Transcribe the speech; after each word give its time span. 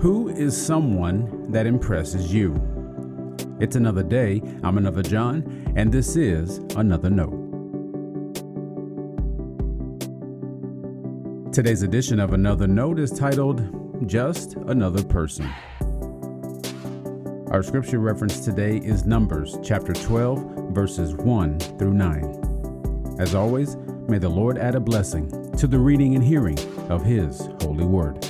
Who 0.00 0.30
is 0.30 0.56
someone 0.56 1.52
that 1.52 1.66
impresses 1.66 2.32
you? 2.32 2.54
It's 3.60 3.76
another 3.76 4.02
day. 4.02 4.40
I'm 4.62 4.78
another 4.78 5.02
John, 5.02 5.74
and 5.76 5.92
this 5.92 6.16
is 6.16 6.56
another 6.74 7.10
note. 7.10 7.36
Today's 11.52 11.82
edition 11.82 12.18
of 12.18 12.32
Another 12.32 12.66
Note 12.66 12.98
is 12.98 13.10
titled 13.10 14.08
Just 14.08 14.54
Another 14.54 15.04
Person. 15.04 15.46
Our 17.50 17.62
scripture 17.62 17.98
reference 17.98 18.42
today 18.42 18.78
is 18.78 19.04
Numbers 19.04 19.58
chapter 19.62 19.92
12, 19.92 20.70
verses 20.72 21.14
1 21.14 21.60
through 21.78 21.92
9. 21.92 23.16
As 23.20 23.34
always, 23.34 23.76
may 24.08 24.16
the 24.16 24.30
Lord 24.30 24.56
add 24.56 24.76
a 24.76 24.80
blessing 24.80 25.28
to 25.58 25.66
the 25.66 25.78
reading 25.78 26.14
and 26.14 26.24
hearing 26.24 26.58
of 26.88 27.04
His 27.04 27.50
holy 27.60 27.84
word. 27.84 28.29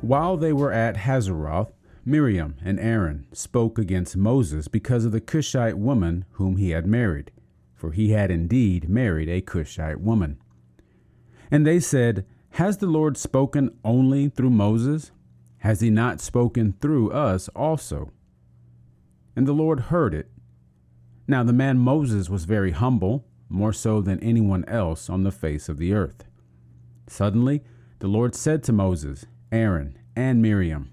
While 0.00 0.36
they 0.36 0.52
were 0.52 0.72
at 0.72 0.96
Hazeroth, 0.96 1.72
Miriam 2.04 2.54
and 2.64 2.78
Aaron 2.78 3.26
spoke 3.32 3.78
against 3.78 4.16
Moses 4.16 4.68
because 4.68 5.04
of 5.04 5.12
the 5.12 5.20
Cushite 5.20 5.76
woman 5.76 6.24
whom 6.32 6.56
he 6.56 6.70
had 6.70 6.86
married, 6.86 7.32
for 7.74 7.90
he 7.92 8.10
had 8.12 8.30
indeed 8.30 8.88
married 8.88 9.28
a 9.28 9.40
Cushite 9.40 10.00
woman. 10.00 10.38
And 11.50 11.66
they 11.66 11.80
said, 11.80 12.24
Has 12.50 12.78
the 12.78 12.86
Lord 12.86 13.16
spoken 13.16 13.76
only 13.84 14.28
through 14.28 14.50
Moses? 14.50 15.10
Has 15.58 15.80
he 15.80 15.90
not 15.90 16.20
spoken 16.20 16.74
through 16.80 17.10
us 17.10 17.48
also? 17.48 18.12
And 19.34 19.46
the 19.46 19.52
Lord 19.52 19.80
heard 19.80 20.14
it. 20.14 20.30
Now 21.26 21.42
the 21.42 21.52
man 21.52 21.78
Moses 21.78 22.30
was 22.30 22.44
very 22.44 22.70
humble, 22.70 23.26
more 23.48 23.72
so 23.72 24.00
than 24.00 24.22
anyone 24.22 24.64
else 24.66 25.10
on 25.10 25.24
the 25.24 25.32
face 25.32 25.68
of 25.68 25.78
the 25.78 25.92
earth. 25.92 26.24
Suddenly 27.08 27.64
the 27.98 28.08
Lord 28.08 28.34
said 28.34 28.62
to 28.62 28.72
Moses, 28.72 29.26
Aaron, 29.50 29.98
and 30.14 30.42
Miriam, 30.42 30.90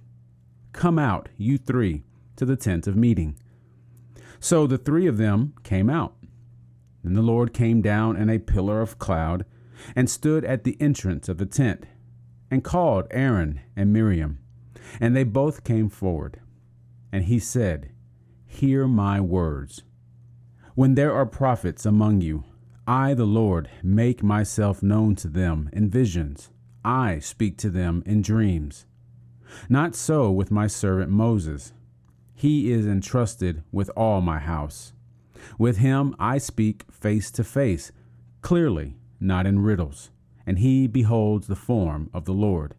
Come 0.72 1.00
out, 1.00 1.30
you 1.38 1.58
three, 1.58 2.04
to 2.36 2.46
the 2.46 2.56
tent 2.56 2.88
of 2.88 2.96
meeting. 2.96 3.38
So 4.40 4.68
the 4.68 4.78
three 4.78 5.08
of 5.08 5.18
them 5.18 5.54
came 5.64 5.90
out. 5.90 6.16
Then 7.04 7.14
the 7.14 7.22
Lord 7.22 7.54
came 7.54 7.82
down 7.82 8.18
in 8.18 8.30
a 8.30 8.40
pillar 8.40 8.82
of 8.82 9.00
cloud 9.00 9.46
and 9.96 10.10
stood 10.10 10.44
at 10.46 10.64
the 10.64 10.78
entrance 10.82 11.30
of 11.30 11.38
the 11.38 11.46
tent 11.46 11.86
and 12.52 12.64
called 12.64 13.08
Aaron 13.12 13.62
and 13.76 13.92
Miriam. 13.92 14.40
And 15.00 15.16
they 15.16 15.24
both 15.24 15.64
came 15.64 15.90
forward. 15.90 16.40
And 17.12 17.26
he 17.26 17.40
said, 17.40 17.92
Hear 18.46 18.88
my 18.88 19.20
words. 19.20 19.84
When 20.76 20.96
there 20.96 21.14
are 21.14 21.26
prophets 21.26 21.86
among 21.86 22.22
you, 22.22 22.44
I, 22.88 23.14
the 23.14 23.26
Lord, 23.26 23.70
make 23.82 24.22
myself 24.22 24.84
known 24.84 25.16
to 25.16 25.28
them 25.28 25.70
in 25.74 25.90
visions 25.90 26.50
I 26.86 27.18
speak 27.18 27.58
to 27.58 27.72
them 27.72 28.04
in 28.06 28.22
dreams. 28.22 28.86
Not 29.68 29.96
so 29.96 30.32
with 30.32 30.52
my 30.52 30.68
servant 30.68 31.10
Moses. 31.10 31.74
He 32.36 32.72
is 32.72 32.86
entrusted 32.86 33.64
with 33.72 33.90
all 33.98 34.22
my 34.22 34.38
house. 34.38 34.94
With 35.58 35.78
him 35.78 36.16
I 36.20 36.38
speak 36.38 36.86
face 36.92 37.32
to 37.32 37.44
face, 37.44 37.92
clearly, 38.42 38.98
not 39.20 39.48
in 39.48 39.64
riddles, 39.64 40.12
and 40.46 40.60
he 40.60 40.86
beholds 40.86 41.48
the 41.48 41.56
form 41.56 42.12
of 42.14 42.26
the 42.26 42.34
Lord. 42.34 42.76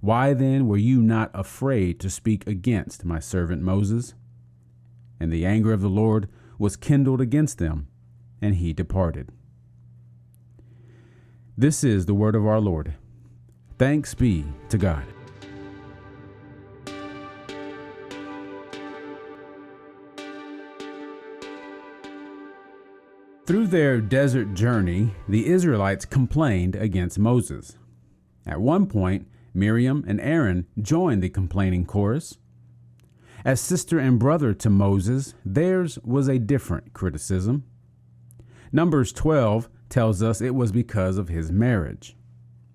Why 0.00 0.34
then 0.34 0.66
were 0.66 0.76
you 0.76 1.00
not 1.00 1.30
afraid 1.32 1.98
to 2.00 2.10
speak 2.10 2.46
against 2.46 3.06
my 3.06 3.18
servant 3.18 3.62
Moses? 3.62 4.14
And 5.18 5.32
the 5.32 5.46
anger 5.46 5.72
of 5.72 5.80
the 5.80 5.88
Lord 5.88 6.28
was 6.58 6.76
kindled 6.76 7.22
against 7.22 7.56
them, 7.56 7.88
and 8.42 8.56
he 8.56 8.74
departed. 8.74 9.30
This 11.56 11.82
is 11.82 12.04
the 12.04 12.14
word 12.14 12.34
of 12.34 12.46
our 12.46 12.60
Lord. 12.60 12.94
Thanks 13.78 14.14
be 14.14 14.44
to 14.70 14.78
God. 14.78 15.04
Through 23.46 23.68
their 23.68 24.00
desert 24.00 24.54
journey, 24.54 25.14
the 25.28 25.46
Israelites 25.46 26.04
complained 26.04 26.74
against 26.74 27.18
Moses. 27.18 27.76
At 28.44 28.60
one 28.60 28.86
point, 28.86 29.28
Miriam 29.54 30.04
and 30.08 30.20
Aaron 30.20 30.66
joined 30.80 31.22
the 31.22 31.28
complaining 31.28 31.84
chorus. 31.84 32.38
As 33.44 33.60
sister 33.60 33.98
and 33.98 34.18
brother 34.18 34.52
to 34.54 34.70
Moses, 34.70 35.34
theirs 35.44 35.98
was 36.02 36.28
a 36.28 36.38
different 36.40 36.92
criticism. 36.92 37.64
Numbers 38.72 39.12
12 39.12 39.68
tells 39.90 40.22
us 40.22 40.40
it 40.40 40.54
was 40.54 40.72
because 40.72 41.16
of 41.16 41.28
his 41.28 41.52
marriage. 41.52 42.16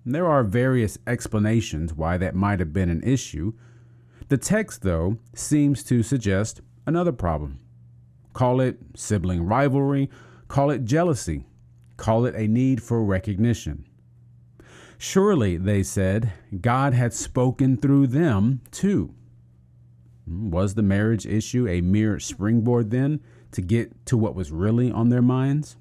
There 0.04 0.26
are 0.26 0.42
various 0.42 0.98
explanations 1.06 1.94
why 1.94 2.18
that 2.18 2.34
might 2.34 2.58
have 2.58 2.72
been 2.72 2.88
an 2.88 3.02
issue. 3.02 3.52
The 4.28 4.36
text, 4.36 4.82
though, 4.82 5.18
seems 5.34 5.84
to 5.84 6.02
suggest 6.02 6.60
another 6.86 7.12
problem. 7.12 7.60
Call 8.32 8.60
it 8.60 8.78
sibling 8.96 9.44
rivalry, 9.44 10.10
call 10.48 10.70
it 10.70 10.84
jealousy, 10.84 11.46
call 11.96 12.24
it 12.24 12.34
a 12.34 12.48
need 12.48 12.82
for 12.82 13.04
recognition. 13.04 13.86
Surely, 14.98 15.56
they 15.56 15.82
said, 15.82 16.32
God 16.60 16.94
had 16.94 17.12
spoken 17.12 17.76
through 17.76 18.06
them 18.08 18.60
too. 18.70 19.14
Was 20.26 20.74
the 20.74 20.82
marriage 20.82 21.26
issue 21.26 21.68
a 21.68 21.80
mere 21.80 22.18
springboard 22.18 22.90
then 22.90 23.20
to 23.50 23.60
get 23.60 24.06
to 24.06 24.16
what 24.16 24.34
was 24.34 24.50
really 24.50 24.90
on 24.90 25.08
their 25.08 25.22
minds? 25.22 25.76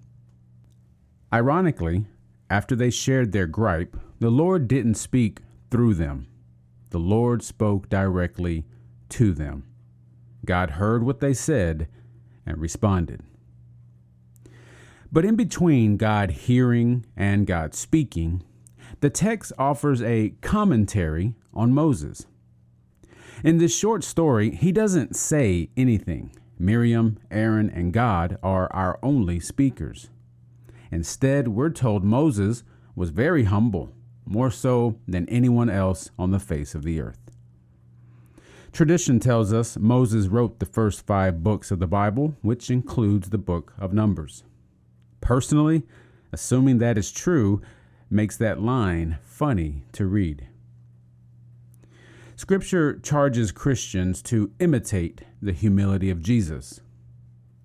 Ironically, 1.32 2.06
after 2.52 2.76
they 2.76 2.90
shared 2.90 3.32
their 3.32 3.48
gripe, 3.48 3.96
the 4.20 4.30
Lord 4.30 4.68
didn't 4.68 4.96
speak 4.96 5.40
through 5.72 5.94
them. 5.94 6.28
The 6.90 7.00
Lord 7.00 7.42
spoke 7.44 7.88
directly 7.88 8.66
to 9.08 9.32
them. 9.32 9.64
God 10.44 10.72
heard 10.72 11.02
what 11.02 11.22
they 11.22 11.34
said 11.34 11.88
and 12.46 12.58
responded. 12.58 13.22
But 15.10 15.24
in 15.24 15.38
between 15.38 15.96
God 15.96 16.32
hearing 16.32 17.06
and 17.16 17.48
God 17.48 17.74
speaking, 17.74 18.44
the 19.00 19.10
text 19.10 19.54
offers 19.58 20.02
a 20.02 20.34
commentary 20.42 21.36
on 21.54 21.74
Moses. 21.74 22.26
In 23.46 23.60
this 23.60 23.74
short 23.74 24.04
story, 24.04 24.52
he 24.52 24.74
doesn't 24.74 25.16
say 25.16 25.70
anything. 25.78 26.36
Miriam, 26.60 27.18
Aaron, 27.32 27.70
and 27.70 27.94
God 27.94 28.38
are 28.44 28.68
our 28.74 29.00
only 29.02 29.40
speakers. 29.40 30.10
Instead, 30.92 31.48
we're 31.48 31.70
told 31.70 32.04
Moses 32.04 32.64
was 32.96 33.10
very 33.10 33.46
humble, 33.46 33.94
more 34.26 34.52
so 34.52 35.00
than 35.08 35.28
anyone 35.30 35.70
else 35.70 36.10
on 36.20 36.32
the 36.32 36.40
face 36.40 36.76
of 36.76 36.84
the 36.84 37.00
earth. 37.00 37.32
Tradition 38.72 39.20
tells 39.20 39.52
us 39.52 39.78
Moses 39.78 40.28
wrote 40.28 40.60
the 40.60 40.66
first 40.66 41.06
five 41.06 41.44
books 41.44 41.72
of 41.72 41.80
the 41.80 41.88
Bible, 41.88 42.36
which 42.42 42.70
includes 42.70 43.30
the 43.30 43.38
book 43.38 43.74
of 43.78 43.94
Numbers. 43.94 44.44
Personally, 45.20 45.84
assuming 46.32 46.78
that 46.78 46.98
is 46.98 47.12
true 47.12 47.62
makes 48.10 48.38
that 48.38 48.62
line 48.62 49.18
funny 49.24 49.84
to 49.94 50.06
read. 50.06 50.48
Scripture 52.36 52.98
charges 53.00 53.52
Christians 53.52 54.22
to 54.24 54.52
imitate 54.60 55.22
the 55.42 55.54
humility 55.54 56.10
of 56.10 56.22
Jesus. 56.22 56.82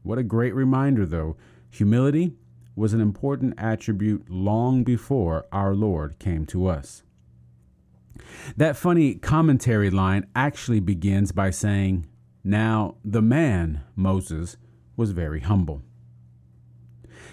What 0.03 0.19
a 0.19 0.23
great 0.23 0.55
reminder, 0.55 1.07
though. 1.07 1.37
Humility 1.71 2.35
was 2.77 2.93
an 2.93 3.01
important 3.01 3.55
attribute 3.57 4.31
long 4.31 4.85
before 4.85 5.47
our 5.51 5.75
Lord 5.75 6.19
came 6.19 6.47
to 6.47 6.69
us. 6.69 7.03
That 8.57 8.77
funny 8.77 9.15
commentary 9.15 9.91
line 9.91 10.27
actually 10.37 10.81
begins 10.81 11.33
by 11.33 11.51
saying, 11.51 12.07
Now 12.45 12.97
the 13.05 13.23
man, 13.23 13.81
Moses, 13.97 14.57
was 14.97 15.11
very 15.11 15.41
humble. 15.41 15.83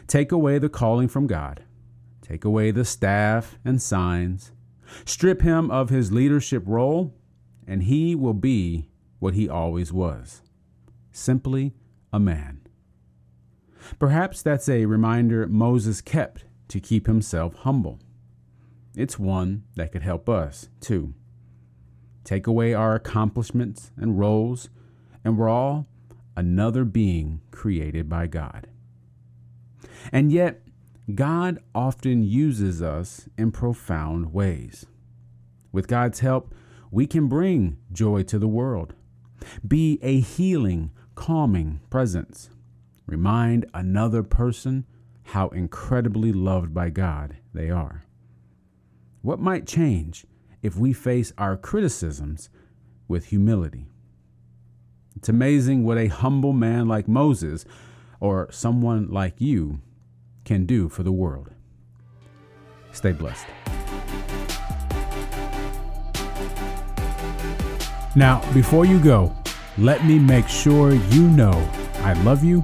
Take 0.08 0.32
away 0.32 0.58
the 0.58 0.70
calling 0.70 1.08
from 1.08 1.28
God, 1.28 1.64
take 2.22 2.44
away 2.44 2.72
the 2.72 2.86
staff 2.86 3.60
and 3.64 3.82
signs, 3.82 4.52
strip 5.06 5.42
him 5.42 5.70
of 5.70 5.90
his 5.90 6.12
leadership 6.12 6.64
role, 6.66 7.14
and 7.68 7.84
he 7.84 8.16
will 8.16 8.34
be 8.34 8.90
what 9.20 9.34
he 9.34 9.48
always 9.48 9.94
was 9.94 10.42
simply 11.14 11.74
a 12.12 12.20
man. 12.20 12.63
Perhaps 14.00 14.42
that's 14.42 14.70
a 14.70 14.86
reminder 14.86 15.48
Moses 15.48 16.02
kept 16.02 16.46
to 16.70 16.80
keep 16.80 17.08
himself 17.08 17.56
humble. 17.56 18.00
It's 18.96 19.18
one 19.20 19.64
that 19.76 19.92
could 19.92 20.04
help 20.04 20.30
us, 20.30 20.70
too. 20.80 21.14
Take 22.24 22.48
away 22.48 22.74
our 22.74 22.96
accomplishments 22.96 23.92
and 23.98 24.20
roles, 24.20 24.70
and 25.26 25.38
we're 25.38 25.50
all 25.50 25.88
another 26.38 26.86
being 26.86 27.42
created 27.52 28.08
by 28.08 28.28
God. 28.28 28.68
And 30.12 30.32
yet, 30.32 30.62
God 31.14 31.60
often 31.76 32.24
uses 32.24 32.82
us 32.82 33.28
in 33.38 33.52
profound 33.52 34.34
ways. 34.34 34.86
With 35.72 35.88
God's 35.88 36.20
help, 36.20 36.54
we 36.92 37.08
can 37.08 37.28
bring 37.28 37.78
joy 37.92 38.24
to 38.24 38.40
the 38.40 38.48
world, 38.48 38.94
be 39.68 40.00
a 40.02 40.20
healing, 40.20 40.92
calming 41.16 41.82
presence, 41.90 42.50
remind 43.06 43.66
another 43.74 44.24
person 44.24 44.86
how 45.24 45.50
incredibly 45.50 46.32
loved 46.32 46.74
by 46.74 46.90
God 46.90 47.38
they 47.54 47.70
are. 47.70 48.06
What 49.22 49.40
might 49.40 49.68
change 49.68 50.26
if 50.62 50.76
we 50.76 50.94
face 50.94 51.32
our 51.38 51.56
criticisms 51.56 52.50
with 53.08 53.26
humility? 53.26 53.88
It's 55.16 55.30
amazing 55.30 55.86
what 55.86 55.98
a 55.98 56.08
humble 56.08 56.54
man 56.54 56.88
like 56.88 57.08
Moses 57.08 57.66
or 58.20 58.52
someone 58.52 59.10
like 59.10 59.40
you 59.40 59.80
can 60.44 60.66
do 60.66 60.90
for 60.90 61.04
the 61.04 61.12
world. 61.12 61.52
Stay 62.92 63.12
blessed. 63.12 63.46
Now, 68.16 68.42
before 68.54 68.86
you 68.86 69.00
go, 69.00 69.36
let 69.78 70.06
me 70.06 70.20
make 70.20 70.48
sure 70.48 70.92
you 70.92 71.30
know 71.30 71.70
I 72.02 72.14
love 72.24 72.44
you 72.44 72.64